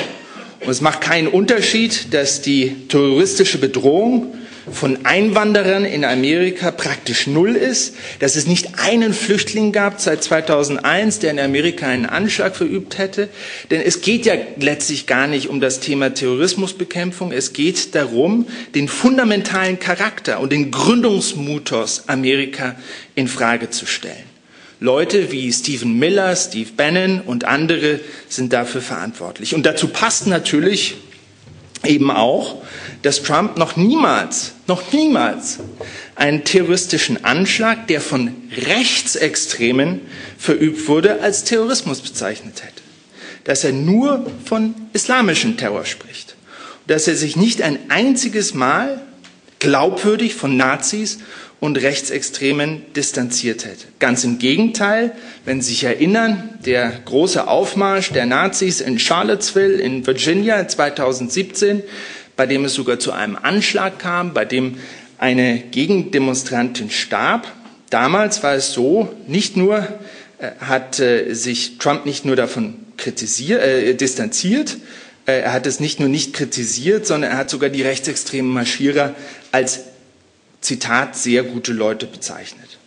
[0.60, 4.34] Und es macht keinen Unterschied, dass die terroristische Bedrohung
[4.72, 11.18] von Einwanderern in Amerika praktisch null ist, dass es nicht einen Flüchtling gab seit 2001,
[11.18, 13.28] der in Amerika einen Anschlag verübt hätte.
[13.70, 17.32] Denn es geht ja letztlich gar nicht um das Thema Terrorismusbekämpfung.
[17.32, 22.76] Es geht darum, den fundamentalen Charakter und den Gründungsmutos Amerika
[23.14, 24.30] in Frage zu stellen.
[24.80, 29.54] Leute wie Stephen Miller, Steve Bannon und andere sind dafür verantwortlich.
[29.54, 30.96] Und dazu passt natürlich
[31.84, 32.62] eben auch,
[33.02, 35.58] dass Trump noch niemals, noch niemals
[36.16, 40.02] einen terroristischen Anschlag, der von Rechtsextremen
[40.36, 42.82] verübt wurde, als Terrorismus bezeichnet hätte.
[43.44, 46.36] Dass er nur von islamischem Terror spricht.
[46.86, 49.00] Dass er sich nicht ein einziges Mal
[49.60, 51.18] glaubwürdig von Nazis
[51.60, 53.86] und Rechtsextremen distanziert hätte.
[53.98, 55.12] Ganz im Gegenteil,
[55.44, 61.82] wenn Sie sich erinnern, der große Aufmarsch der Nazis in Charlottesville in Virginia 2017,
[62.40, 64.78] bei dem es sogar zu einem Anschlag kam, bei dem
[65.18, 67.46] eine Gegendemonstrantin starb.
[67.90, 69.86] Damals war es so, nicht nur
[70.38, 74.78] äh, hat äh, sich Trump nicht nur davon kritisiert, äh, distanziert,
[75.26, 79.14] äh, er hat es nicht nur nicht kritisiert, sondern er hat sogar die rechtsextremen Marschierer
[79.52, 79.80] als
[80.62, 82.78] Zitat, sehr gute Leute bezeichnet.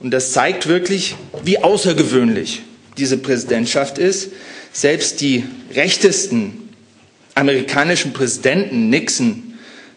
[0.00, 2.60] Und das zeigt wirklich, wie außergewöhnlich
[2.98, 4.32] diese Präsidentschaft ist.
[4.70, 6.61] Selbst die rechtesten
[7.34, 9.54] amerikanischen Präsidenten, Nixon,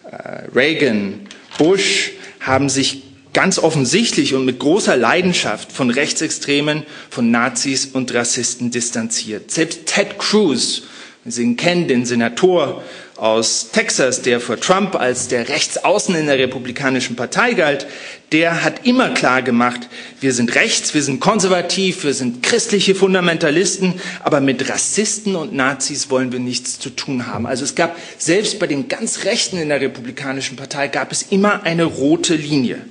[0.09, 1.21] äh, Reagan,
[1.57, 8.71] Bush, haben sich ganz offensichtlich und mit großer Leidenschaft von Rechtsextremen, von Nazis und Rassisten
[8.71, 9.51] distanziert.
[9.51, 10.83] Selbst Ted Cruz,
[11.27, 12.83] Sie ihn kennen, den Senator
[13.17, 17.87] aus Texas, der vor Trump als der Rechtsaußen in der Republikanischen Partei galt,
[18.31, 19.87] der hat immer klar gemacht,
[20.19, 26.09] wir sind rechts, wir sind konservativ, wir sind christliche Fundamentalisten, aber mit Rassisten und Nazis
[26.09, 27.45] wollen wir nichts zu tun haben.
[27.45, 31.63] Also es gab selbst bei den ganz Rechten in der Republikanischen Partei gab es immer
[31.63, 32.81] eine rote Linie.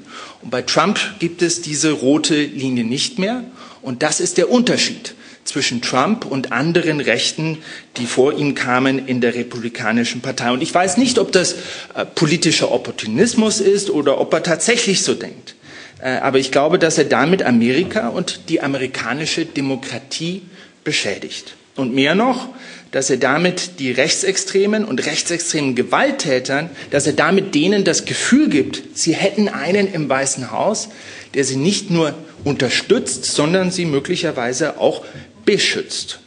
[0.40, 3.44] Und bei Trump gibt es diese rote Linie nicht mehr.
[3.82, 7.58] Und das ist der Unterschied zwischen Trump und anderen Rechten,
[7.96, 10.50] die vor ihm kamen in der Republikanischen Partei.
[10.50, 11.54] Und ich weiß nicht, ob das
[11.94, 15.54] äh, politischer Opportunismus ist oder ob er tatsächlich so denkt.
[16.00, 20.42] Äh, aber ich glaube, dass er damit Amerika und die amerikanische Demokratie
[20.82, 21.54] beschädigt.
[21.76, 22.48] Und mehr noch,
[22.92, 28.96] dass er damit die rechtsextremen und rechtsextremen Gewalttätern, dass er damit denen das Gefühl gibt,
[28.96, 30.90] sie hätten einen im Weißen Haus,
[31.34, 35.04] der sie nicht nur unterstützt, sondern sie möglicherweise auch
[35.44, 36.20] beschützt.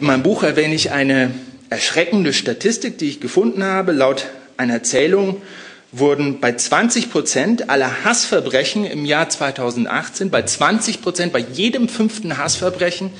[0.00, 1.32] In meinem Buch erwähne ich eine
[1.70, 3.92] erschreckende Statistik, die ich gefunden habe.
[3.92, 5.42] Laut einer Zählung
[5.90, 12.36] wurden bei 20 Prozent aller Hassverbrechen im Jahr 2018, bei 20 Prozent, bei jedem fünften
[12.36, 13.10] Hassverbrechen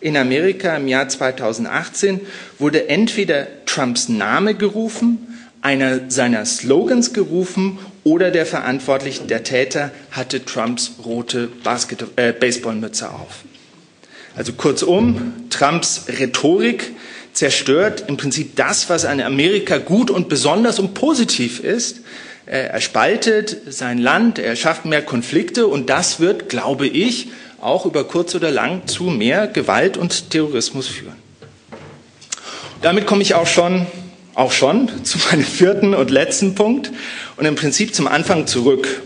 [0.00, 2.20] in Amerika im Jahr 2018
[2.58, 5.18] wurde entweder Trumps Name gerufen,
[5.62, 13.10] einer seiner Slogans gerufen oder der Verantwortliche, der Täter, hatte Trumps rote Basket äh, Baseballmütze
[13.10, 13.44] auf.
[14.36, 16.92] Also kurzum, Trumps Rhetorik
[17.32, 22.02] zerstört im Prinzip das, was an Amerika gut und besonders und positiv ist.
[22.44, 27.28] Er spaltet sein Land, er schafft mehr Konflikte und das wird, glaube ich,
[27.60, 31.16] auch über kurz oder lang zu mehr Gewalt und Terrorismus führen.
[32.82, 33.86] Damit komme ich auch schon,
[34.34, 36.92] auch schon zu meinem vierten und letzten Punkt.
[37.36, 39.02] und im Prinzip zum Anfang zurück.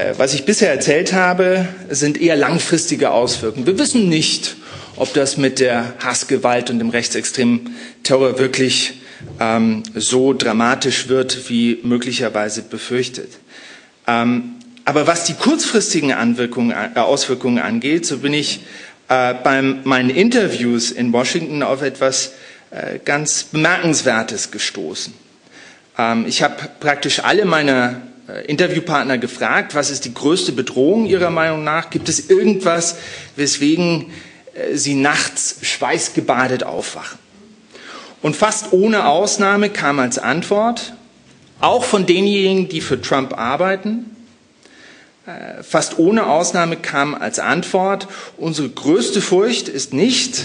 [0.00, 3.66] Äh, was ich bisher erzählt habe, sind eher langfristige Auswirkungen.
[3.66, 4.56] Wir wissen nicht,
[4.96, 9.00] ob das mit der Hassgewalt und dem rechtsextremen Terror wirklich
[9.38, 13.30] ähm, so dramatisch wird, wie möglicherweise befürchtet.
[14.06, 18.60] Ähm, aber was die kurzfristigen äh, Auswirkungen angeht, so bin ich
[19.08, 22.32] äh, bei meinen Interviews in Washington auf etwas
[22.70, 25.12] äh, ganz Bemerkenswertes gestoßen.
[25.98, 28.09] Ähm, ich habe praktisch alle meine
[28.46, 31.90] Interviewpartner gefragt, was ist die größte Bedrohung Ihrer Meinung nach?
[31.90, 32.96] Gibt es irgendwas,
[33.36, 34.06] weswegen
[34.54, 37.18] äh, Sie nachts schweißgebadet aufwachen?
[38.22, 40.92] Und fast ohne Ausnahme kam als Antwort,
[41.60, 44.16] auch von denjenigen, die für Trump arbeiten,
[45.26, 50.44] äh, fast ohne Ausnahme kam als Antwort, unsere größte Furcht ist nicht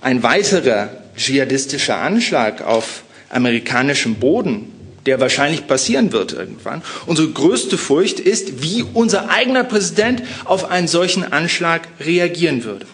[0.00, 4.72] ein weiterer dschihadistischer Anschlag auf amerikanischem Boden,
[5.06, 6.82] der wahrscheinlich passieren wird irgendwann.
[7.06, 12.86] Unsere größte Furcht ist, wie unser eigener Präsident auf einen solchen Anschlag reagieren würde.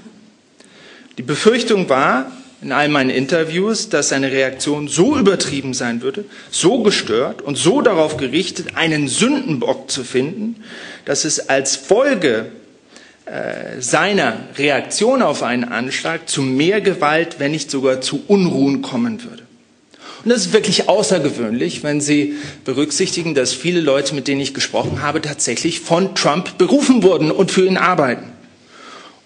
[1.19, 2.31] Die Befürchtung war
[2.65, 7.83] in all meinen Interviews, dass seine Reaktion so übertrieben sein würde, so gestört und so
[7.83, 10.57] darauf gerichtet, einen Sündenbock zu finden,
[11.05, 12.47] dass es als Folge
[13.27, 19.23] äh, seiner Reaktion auf einen Anschlag zu mehr Gewalt, wenn nicht sogar zu Unruhen kommen
[19.25, 19.44] würde.
[20.25, 25.03] Und das ist wirklich außergewöhnlich, wenn Sie berücksichtigen, dass viele Leute, mit denen ich gesprochen
[25.03, 28.33] habe, tatsächlich von Trump berufen wurden und für ihn arbeiten.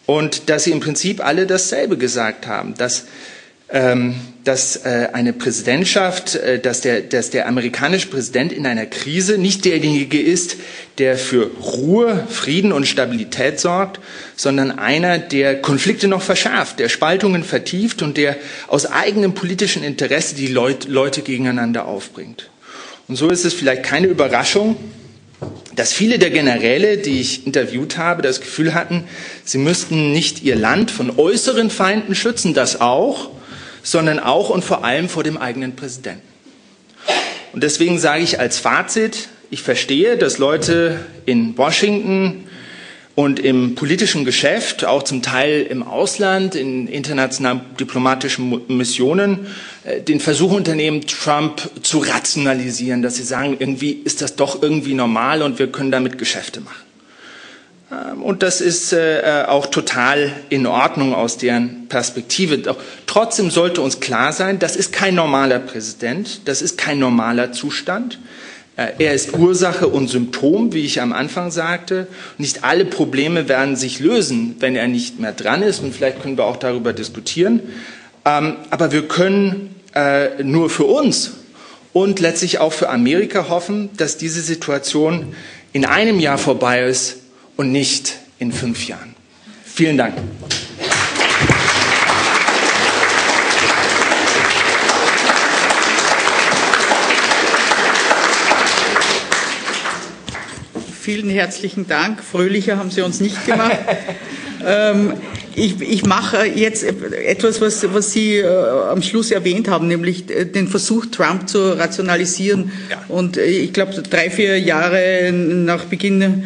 [0.06, 3.04] Und dass sie im Prinzip alle dasselbe gesagt haben, dass
[4.44, 9.66] dass äh, eine Präsidentschaft, äh, dass, der, dass der amerikanische Präsident in einer Krise nicht
[9.66, 10.56] derjenige ist,
[10.96, 14.00] der für Ruhe, Frieden und Stabilität sorgt,
[14.36, 18.36] sondern einer, der Konflikte noch verschärft, der Spaltungen vertieft und der
[18.68, 22.48] aus eigenem politischen Interesse die Leut, Leute gegeneinander aufbringt.
[23.06, 24.76] Und so ist es vielleicht keine Überraschung,
[25.76, 29.04] dass viele der Generäle, die ich interviewt habe, das Gefühl hatten,
[29.44, 33.30] sie müssten nicht ihr Land von äußeren Feinden schützen, das auch,
[33.90, 36.22] sondern auch und vor allem vor dem eigenen Präsidenten.
[37.52, 42.44] Und deswegen sage ich als Fazit, ich verstehe, dass Leute in Washington
[43.14, 49.46] und im politischen Geschäft, auch zum Teil im Ausland, in internationalen diplomatischen Missionen,
[49.82, 54.94] äh, den Versuch unternehmen, Trump zu rationalisieren, dass sie sagen, irgendwie ist das doch irgendwie
[54.94, 56.87] normal und wir können damit Geschäfte machen.
[57.90, 62.58] Ähm, und das ist äh, auch total in Ordnung aus deren Perspektive.
[62.58, 67.52] Doch trotzdem sollte uns klar sein, das ist kein normaler Präsident, das ist kein normaler
[67.52, 68.18] Zustand.
[68.76, 72.06] Äh, er ist Ursache und Symptom, wie ich am Anfang sagte.
[72.36, 75.80] Nicht alle Probleme werden sich lösen, wenn er nicht mehr dran ist.
[75.80, 77.60] Und vielleicht können wir auch darüber diskutieren.
[78.24, 81.32] Ähm, aber wir können äh, nur für uns
[81.92, 85.34] und letztlich auch für Amerika hoffen, dass diese Situation
[85.72, 87.16] in einem Jahr vorbei ist
[87.58, 89.16] und nicht in fünf Jahren.
[89.64, 90.14] Vielen Dank.
[101.00, 102.22] Vielen herzlichen Dank.
[102.22, 103.78] Fröhlicher haben Sie uns nicht gemacht.
[104.64, 105.14] ähm,
[105.56, 110.44] ich, ich, mache jetzt etwas, was, was Sie äh, am Schluss erwähnt haben, nämlich äh,
[110.44, 112.70] den Versuch, Trump zu rationalisieren.
[112.88, 113.02] Ja.
[113.08, 116.44] Und äh, ich glaube, drei, vier Jahre nach Beginn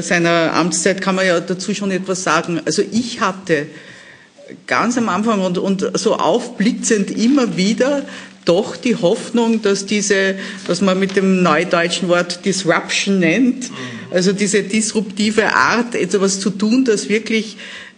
[0.00, 2.60] seiner Amtszeit kann man ja dazu schon etwas sagen.
[2.64, 3.66] Also ich hatte
[4.66, 8.04] ganz am Anfang und, und so aufblitzend immer wieder
[8.44, 10.34] doch die Hoffnung, dass diese,
[10.66, 13.74] was man mit dem neudeutschen Wort Disruption nennt, mhm.
[14.10, 17.56] also diese disruptive Art, etwas zu tun, das wirklich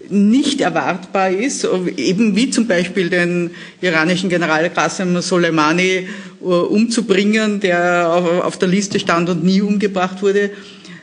[0.09, 6.07] nicht erwartbar ist, eben wie zum Beispiel den iranischen General Qasem Soleimani
[6.41, 10.51] äh, umzubringen, der auf der Liste stand und nie umgebracht wurde,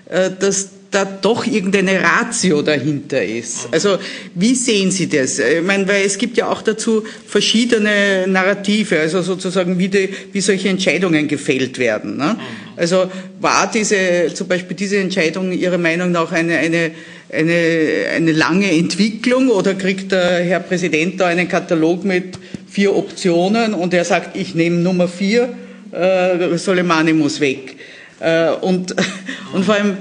[0.10, 3.68] äh, dass da doch irgendeine Ratio dahinter ist.
[3.72, 3.98] Also
[4.36, 5.40] wie sehen Sie das?
[5.40, 10.42] Ich meine, weil es gibt ja auch dazu verschiedene Narrative, also sozusagen wie, die, wie
[10.42, 12.18] solche Entscheidungen gefällt werden.
[12.18, 12.38] Ne?
[12.76, 16.92] Also war diese zum Beispiel diese Entscheidung Ihrer Meinung nach eine, eine,
[17.32, 22.38] eine, eine lange Entwicklung oder kriegt der Herr Präsident da einen Katalog mit
[22.70, 25.54] vier Optionen und er sagt, ich nehme Nummer vier,
[25.92, 27.76] äh, Soleimani muss weg.
[28.20, 28.96] Äh, und,
[29.54, 29.98] und vor allem,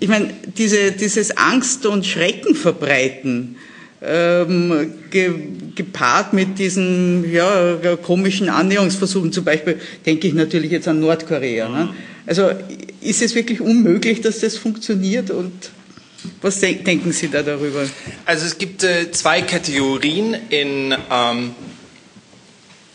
[0.00, 3.56] ich meine, diese, dieses Angst und Schrecken verbreiten,
[4.00, 5.32] ähm, ge,
[5.74, 11.68] gepaart mit diesen ja, komischen Annäherungsversuchen, zum Beispiel denke ich natürlich jetzt an Nordkorea.
[11.68, 11.94] Ne?
[12.26, 12.50] Also
[13.00, 15.52] ist es wirklich unmöglich, dass das funktioniert und
[16.42, 17.86] was de denken Sie da darüber?
[18.24, 21.54] Also es gibt äh, zwei Kategorien in, ähm,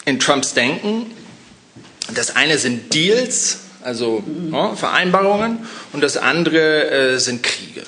[0.05, 1.05] in Trumps Denken.
[2.13, 5.59] Das eine sind Deals also ja, Vereinbarungen,
[5.91, 7.83] und das andere äh, sind Kriege.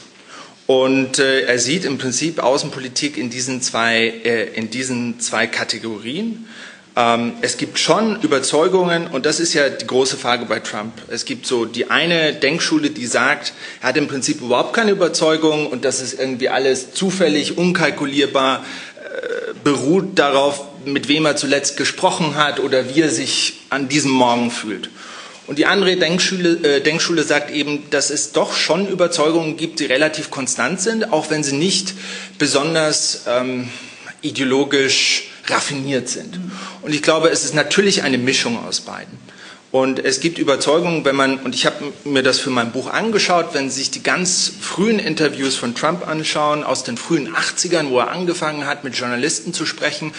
[0.68, 6.48] Und äh, er sieht im Prinzip Außenpolitik in diesen zwei, äh, in diesen zwei Kategorien.
[6.96, 10.94] Ähm, es gibt schon Überzeugungen, und das ist ja die große Frage bei Trump.
[11.10, 15.68] Es gibt so die eine Denkschule, die sagt, er hat im Prinzip überhaupt keine Überzeugung
[15.68, 18.64] und das ist irgendwie alles zufällig, unkalkulierbar,
[19.04, 24.12] äh, beruht darauf, mit wem er zuletzt gesprochen hat oder wie er sich an diesem
[24.12, 24.90] Morgen fühlt.
[25.48, 29.86] Und die andere Denkschule, äh, Denkschule sagt eben, dass es doch schon Überzeugungen gibt, die
[29.86, 31.94] relativ konstant sind, auch wenn sie nicht
[32.40, 33.70] besonders ähm,
[34.22, 36.40] ideologisch raffiniert sind.
[36.82, 39.20] Und ich glaube, es ist natürlich eine Mischung aus beiden.
[39.76, 43.50] Und es gibt Überzeugungen, wenn man, und ich habe mir das für mein Buch angeschaut,
[43.52, 48.00] wenn Sie sich die ganz frühen Interviews von Trump anschauen, aus den frühen 80ern, wo
[48.00, 50.14] er angefangen hat, mit Journalisten zu sprechen,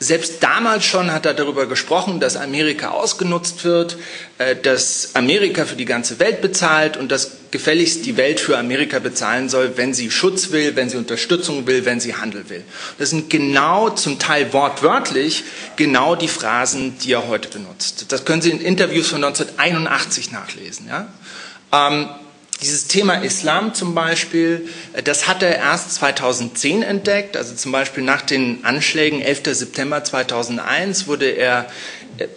[0.00, 3.96] selbst damals schon hat er darüber gesprochen, dass Amerika ausgenutzt wird,
[4.38, 8.98] äh, dass Amerika für die ganze Welt bezahlt und dass gefälligst die Welt für Amerika
[8.98, 12.64] bezahlen soll, wenn sie Schutz will, wenn sie Unterstützung will, wenn sie Handel will.
[12.98, 15.44] Das sind genau, zum Teil wortwörtlich,
[15.76, 18.06] genau die Phrasen, die er heute benutzt.
[18.08, 20.88] Das können Sie in Interviews von 1981 nachlesen.
[20.88, 21.06] Ja?
[21.72, 22.08] Ähm,
[22.62, 27.36] dieses Thema Islam zum Beispiel, äh, das hat er erst 2010 entdeckt.
[27.36, 29.54] Also zum Beispiel nach den Anschlägen 11.
[29.54, 31.66] September 2001 wurde er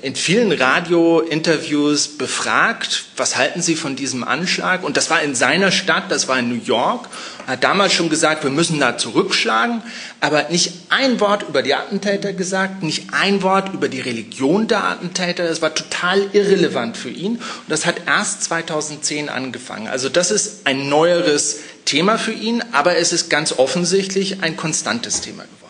[0.01, 4.83] in vielen Radiointerviews befragt, was halten Sie von diesem Anschlag?
[4.83, 7.07] Und das war in seiner Stadt, das war in New York.
[7.45, 9.83] Er hat damals schon gesagt, wir müssen da zurückschlagen,
[10.19, 14.83] aber nicht ein Wort über die Attentäter gesagt, nicht ein Wort über die Religion der
[14.83, 15.47] Attentäter.
[15.47, 17.33] Das war total irrelevant für ihn.
[17.33, 19.87] Und das hat erst 2010 angefangen.
[19.87, 25.21] Also das ist ein neueres Thema für ihn, aber es ist ganz offensichtlich ein konstantes
[25.21, 25.66] Thema geworden.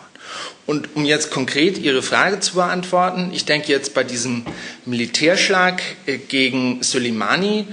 [0.68, 4.44] Und um jetzt konkret Ihre Frage zu beantworten, ich denke jetzt bei diesem
[4.84, 7.66] Militärschlag äh, gegen Soleimani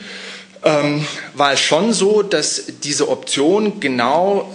[0.64, 4.50] ähm, war es schon so, dass diese Option genau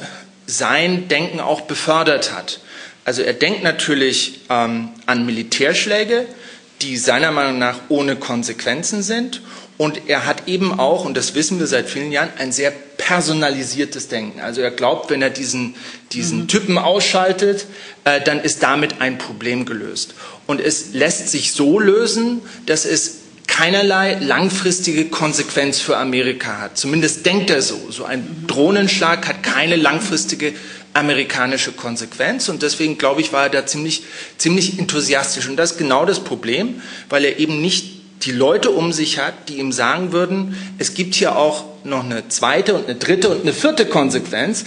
[0.47, 2.61] sein Denken auch befördert hat.
[3.05, 6.25] Also er denkt natürlich ähm, an Militärschläge,
[6.81, 9.43] die seiner Meinung nach ohne Konsequenzen sind.
[9.81, 14.09] Und er hat eben auch, und das wissen wir seit vielen Jahren, ein sehr personalisiertes
[14.09, 14.39] Denken.
[14.39, 15.75] Also er glaubt, wenn er diesen,
[16.13, 16.49] diesen mhm.
[16.49, 17.65] Typen ausschaltet,
[18.05, 20.13] äh, dann ist damit ein Problem gelöst.
[20.47, 26.77] Und es lässt sich so lösen, dass es keinerlei langfristige Konsequenz für Amerika hat.
[26.77, 27.91] Zumindest denkt er so.
[27.91, 30.53] So ein Drohnenschlag hat keine langfristige
[30.93, 34.03] amerikanische Konsequenz und deswegen glaube ich, war er da ziemlich,
[34.37, 35.49] ziemlich enthusiastisch.
[35.49, 37.90] Und das ist genau das Problem, weil er eben nicht
[38.23, 42.29] die Leute um sich hat, die ihm sagen würden, es gibt hier auch noch eine
[42.29, 44.65] zweite und eine dritte und eine vierte Konsequenz.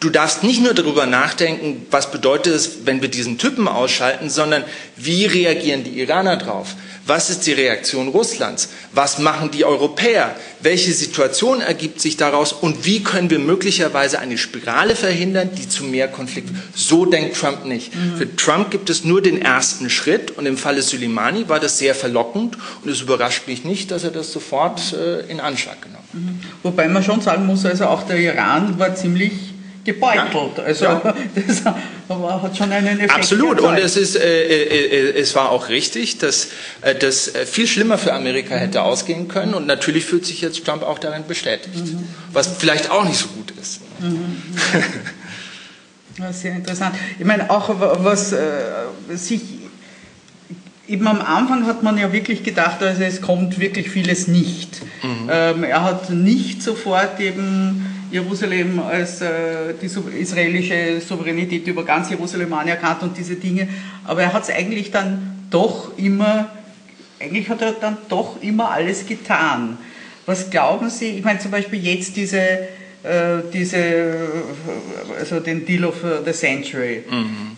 [0.00, 4.64] Du darfst nicht nur darüber nachdenken, was bedeutet es, wenn wir diesen Typen ausschalten, sondern
[4.96, 6.74] wie reagieren die Iraner drauf?
[7.10, 8.68] Was ist die Reaktion Russlands?
[8.92, 10.36] Was machen die Europäer?
[10.60, 12.52] Welche Situation ergibt sich daraus?
[12.52, 16.62] Und wie können wir möglicherweise eine Spirale verhindern, die zu mehr Konflikten?
[16.72, 17.92] So denkt Trump nicht.
[17.96, 18.16] Mhm.
[18.16, 20.30] Für Trump gibt es nur den ersten Schritt.
[20.38, 22.56] Und im Falle Soleimani war das sehr verlockend.
[22.84, 26.14] Und es überrascht mich nicht, dass er das sofort äh, in Anschlag genommen hat.
[26.14, 26.40] Mhm.
[26.62, 29.32] Wobei man schon sagen muss, also auch der Iran war ziemlich
[29.84, 30.58] gebeutelt.
[30.58, 30.64] Ja.
[30.64, 31.14] Also ja.
[31.46, 33.12] das hat schon einen Effekt.
[33.12, 33.58] Absolut.
[33.58, 33.78] Gezeigt.
[33.78, 36.48] Und es ist, äh, äh, äh, es war auch richtig, dass
[36.82, 39.54] äh, das äh, viel schlimmer für Amerika hätte ausgehen können.
[39.54, 42.04] Und natürlich fühlt sich jetzt Trump auch darin bestätigt, mhm.
[42.32, 43.80] was vielleicht auch nicht so gut ist.
[44.00, 44.42] Mhm.
[46.18, 46.94] ja, sehr interessant.
[47.18, 48.38] Ich meine auch was äh,
[49.14, 49.42] sich
[50.90, 54.82] eben am Anfang hat man ja wirklich gedacht, also es kommt wirklich vieles nicht.
[55.02, 55.30] Mhm.
[55.30, 59.86] Ähm, er hat nicht sofort eben Jerusalem als äh, die
[60.20, 63.68] israelische Souveränität über ganz Jerusalem anerkannt und diese Dinge.
[64.04, 66.50] Aber er hat es eigentlich dann doch immer,
[67.20, 69.78] eigentlich hat er dann doch immer alles getan.
[70.26, 74.28] Was glauben Sie, ich meine zum Beispiel jetzt diese, äh, diese
[75.18, 77.04] also den Deal of the Century.
[77.08, 77.56] Mhm.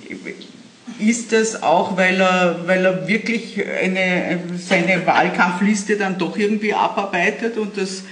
[0.99, 7.57] Ist das auch, weil er, weil er wirklich eine, seine Wahlkampfliste dann doch irgendwie abarbeitet
[7.57, 8.05] und das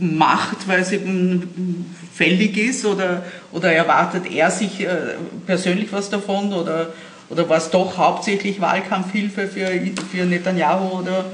[0.00, 5.14] macht, weil es eben fällig ist oder, oder erwartet er sich äh,
[5.46, 6.92] persönlich was davon oder,
[7.28, 9.68] oder war es doch hauptsächlich Wahlkampfhilfe für,
[10.10, 11.24] für Netanyahu oder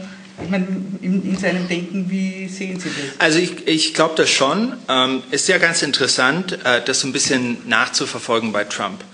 [0.42, 0.66] ich meine,
[1.00, 3.20] in, in, seinem Denken, wie sehen Sie das?
[3.20, 4.72] Also ich, ich glaube das schon.
[4.88, 9.04] Ähm, ist ja ganz interessant, äh, das so ein bisschen nachzuverfolgen bei Trump.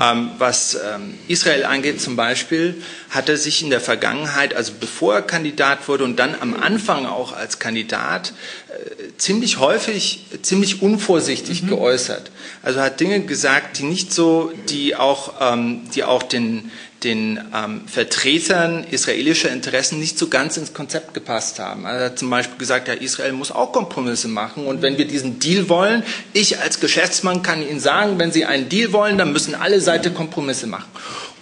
[0.00, 5.14] Ähm, was ähm, Israel angeht zum Beispiel, hat er sich in der Vergangenheit, also bevor
[5.14, 8.32] er Kandidat wurde und dann am Anfang auch als Kandidat,
[8.70, 11.68] äh, ziemlich häufig, ziemlich unvorsichtig mhm.
[11.68, 12.32] geäußert.
[12.62, 16.72] Also hat Dinge gesagt, die nicht so, die auch, ähm, die auch den,
[17.04, 21.86] den ähm, Vertretern israelischer Interessen nicht so ganz ins Konzept gepasst haben.
[21.86, 25.06] Also er hat zum Beispiel gesagt, ja, Israel muss auch Kompromisse machen und wenn wir
[25.06, 26.02] diesen Deal wollen,
[26.32, 30.14] ich als Geschäftsmann kann Ihnen sagen, wenn Sie einen Deal wollen, dann müssen alle Seiten
[30.14, 30.88] Kompromisse machen.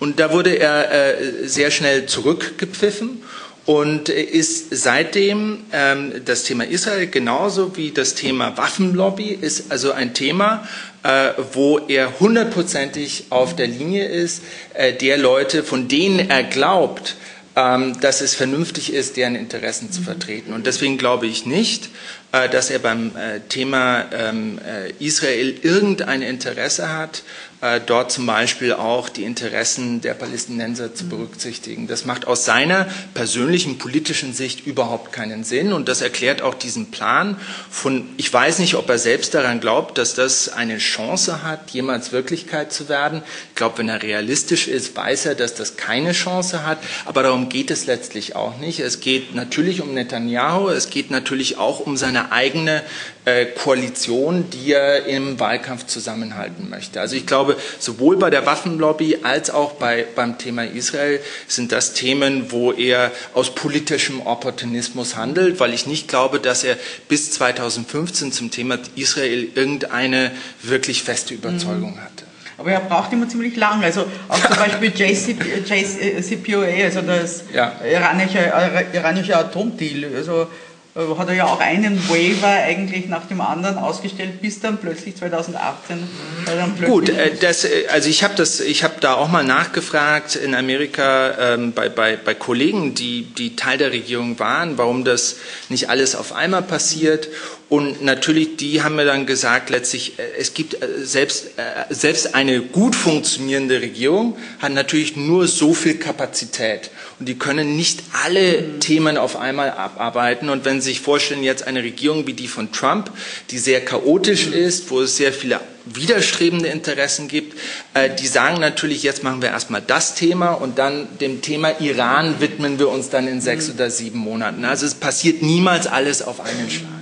[0.00, 3.22] Und da wurde er äh, sehr schnell zurückgepfiffen
[3.64, 10.14] und ist seitdem ähm, das Thema Israel genauso wie das Thema Waffenlobby ist also ein
[10.14, 10.66] Thema,
[11.04, 14.42] äh, wo er hundertprozentig auf der Linie ist,
[14.74, 17.16] äh, der Leute, von denen er glaubt,
[17.54, 20.52] ähm, dass es vernünftig ist, deren Interessen zu vertreten.
[20.54, 21.90] Und deswegen glaube ich nicht,
[22.32, 27.51] äh, dass er beim äh, Thema ähm, äh, Israel irgendein Interesse hat, äh,
[27.86, 31.86] dort zum Beispiel auch die Interessen der Palästinenser zu berücksichtigen.
[31.86, 36.90] Das macht aus seiner persönlichen politischen Sicht überhaupt keinen Sinn und das erklärt auch diesen
[36.90, 37.36] Plan
[37.70, 42.10] von, ich weiß nicht, ob er selbst daran glaubt, dass das eine Chance hat, jemals
[42.10, 43.22] Wirklichkeit zu werden.
[43.50, 47.48] Ich glaube, wenn er realistisch ist, weiß er, dass das keine Chance hat, aber darum
[47.48, 48.80] geht es letztlich auch nicht.
[48.80, 52.82] Es geht natürlich um Netanyahu, es geht natürlich auch um seine eigene
[53.21, 57.00] äh, Koalition, die er im Wahlkampf zusammenhalten möchte.
[57.00, 61.94] Also ich glaube, sowohl bei der Waffenlobby als auch bei, beim Thema Israel sind das
[61.94, 66.76] Themen, wo er aus politischem Opportunismus handelt, weil ich nicht glaube, dass er
[67.08, 72.00] bis 2015 zum Thema Israel irgendeine wirklich feste Überzeugung mhm.
[72.00, 72.24] hatte.
[72.58, 73.82] Aber er braucht immer ziemlich lang.
[73.82, 77.72] Also auch zum Beispiel JCPOA, also das ja.
[77.84, 78.52] iranische,
[78.92, 80.14] iranische Atomdeal.
[80.14, 80.46] Also äh,
[80.94, 86.06] hat er ja auch einen Waiver eigentlich nach dem anderen ausgestellt, bis dann plötzlich 2018.
[86.44, 89.42] Dann plötzlich Gut, äh, das, äh, also ich habe das, ich habe da auch mal
[89.42, 95.04] nachgefragt in Amerika ähm, bei, bei, bei Kollegen, die, die Teil der Regierung waren, warum
[95.04, 95.36] das
[95.70, 97.28] nicht alles auf einmal passiert.
[97.72, 101.52] Und natürlich, die haben mir dann gesagt, letztlich, es gibt selbst,
[101.88, 106.90] selbst eine gut funktionierende Regierung hat natürlich nur so viel Kapazität.
[107.18, 108.80] Und die können nicht alle mhm.
[108.80, 110.50] Themen auf einmal abarbeiten.
[110.50, 113.10] Und wenn Sie sich vorstellen, jetzt eine Regierung wie die von Trump,
[113.50, 114.52] die sehr chaotisch mhm.
[114.52, 117.58] ist, wo es sehr viele widerstrebende Interessen gibt,
[117.94, 122.38] äh, die sagen natürlich, jetzt machen wir erstmal das Thema und dann dem Thema Iran
[122.38, 123.74] widmen wir uns dann in sechs mhm.
[123.76, 124.66] oder sieben Monaten.
[124.66, 127.01] Also es passiert niemals alles auf einen Schlag.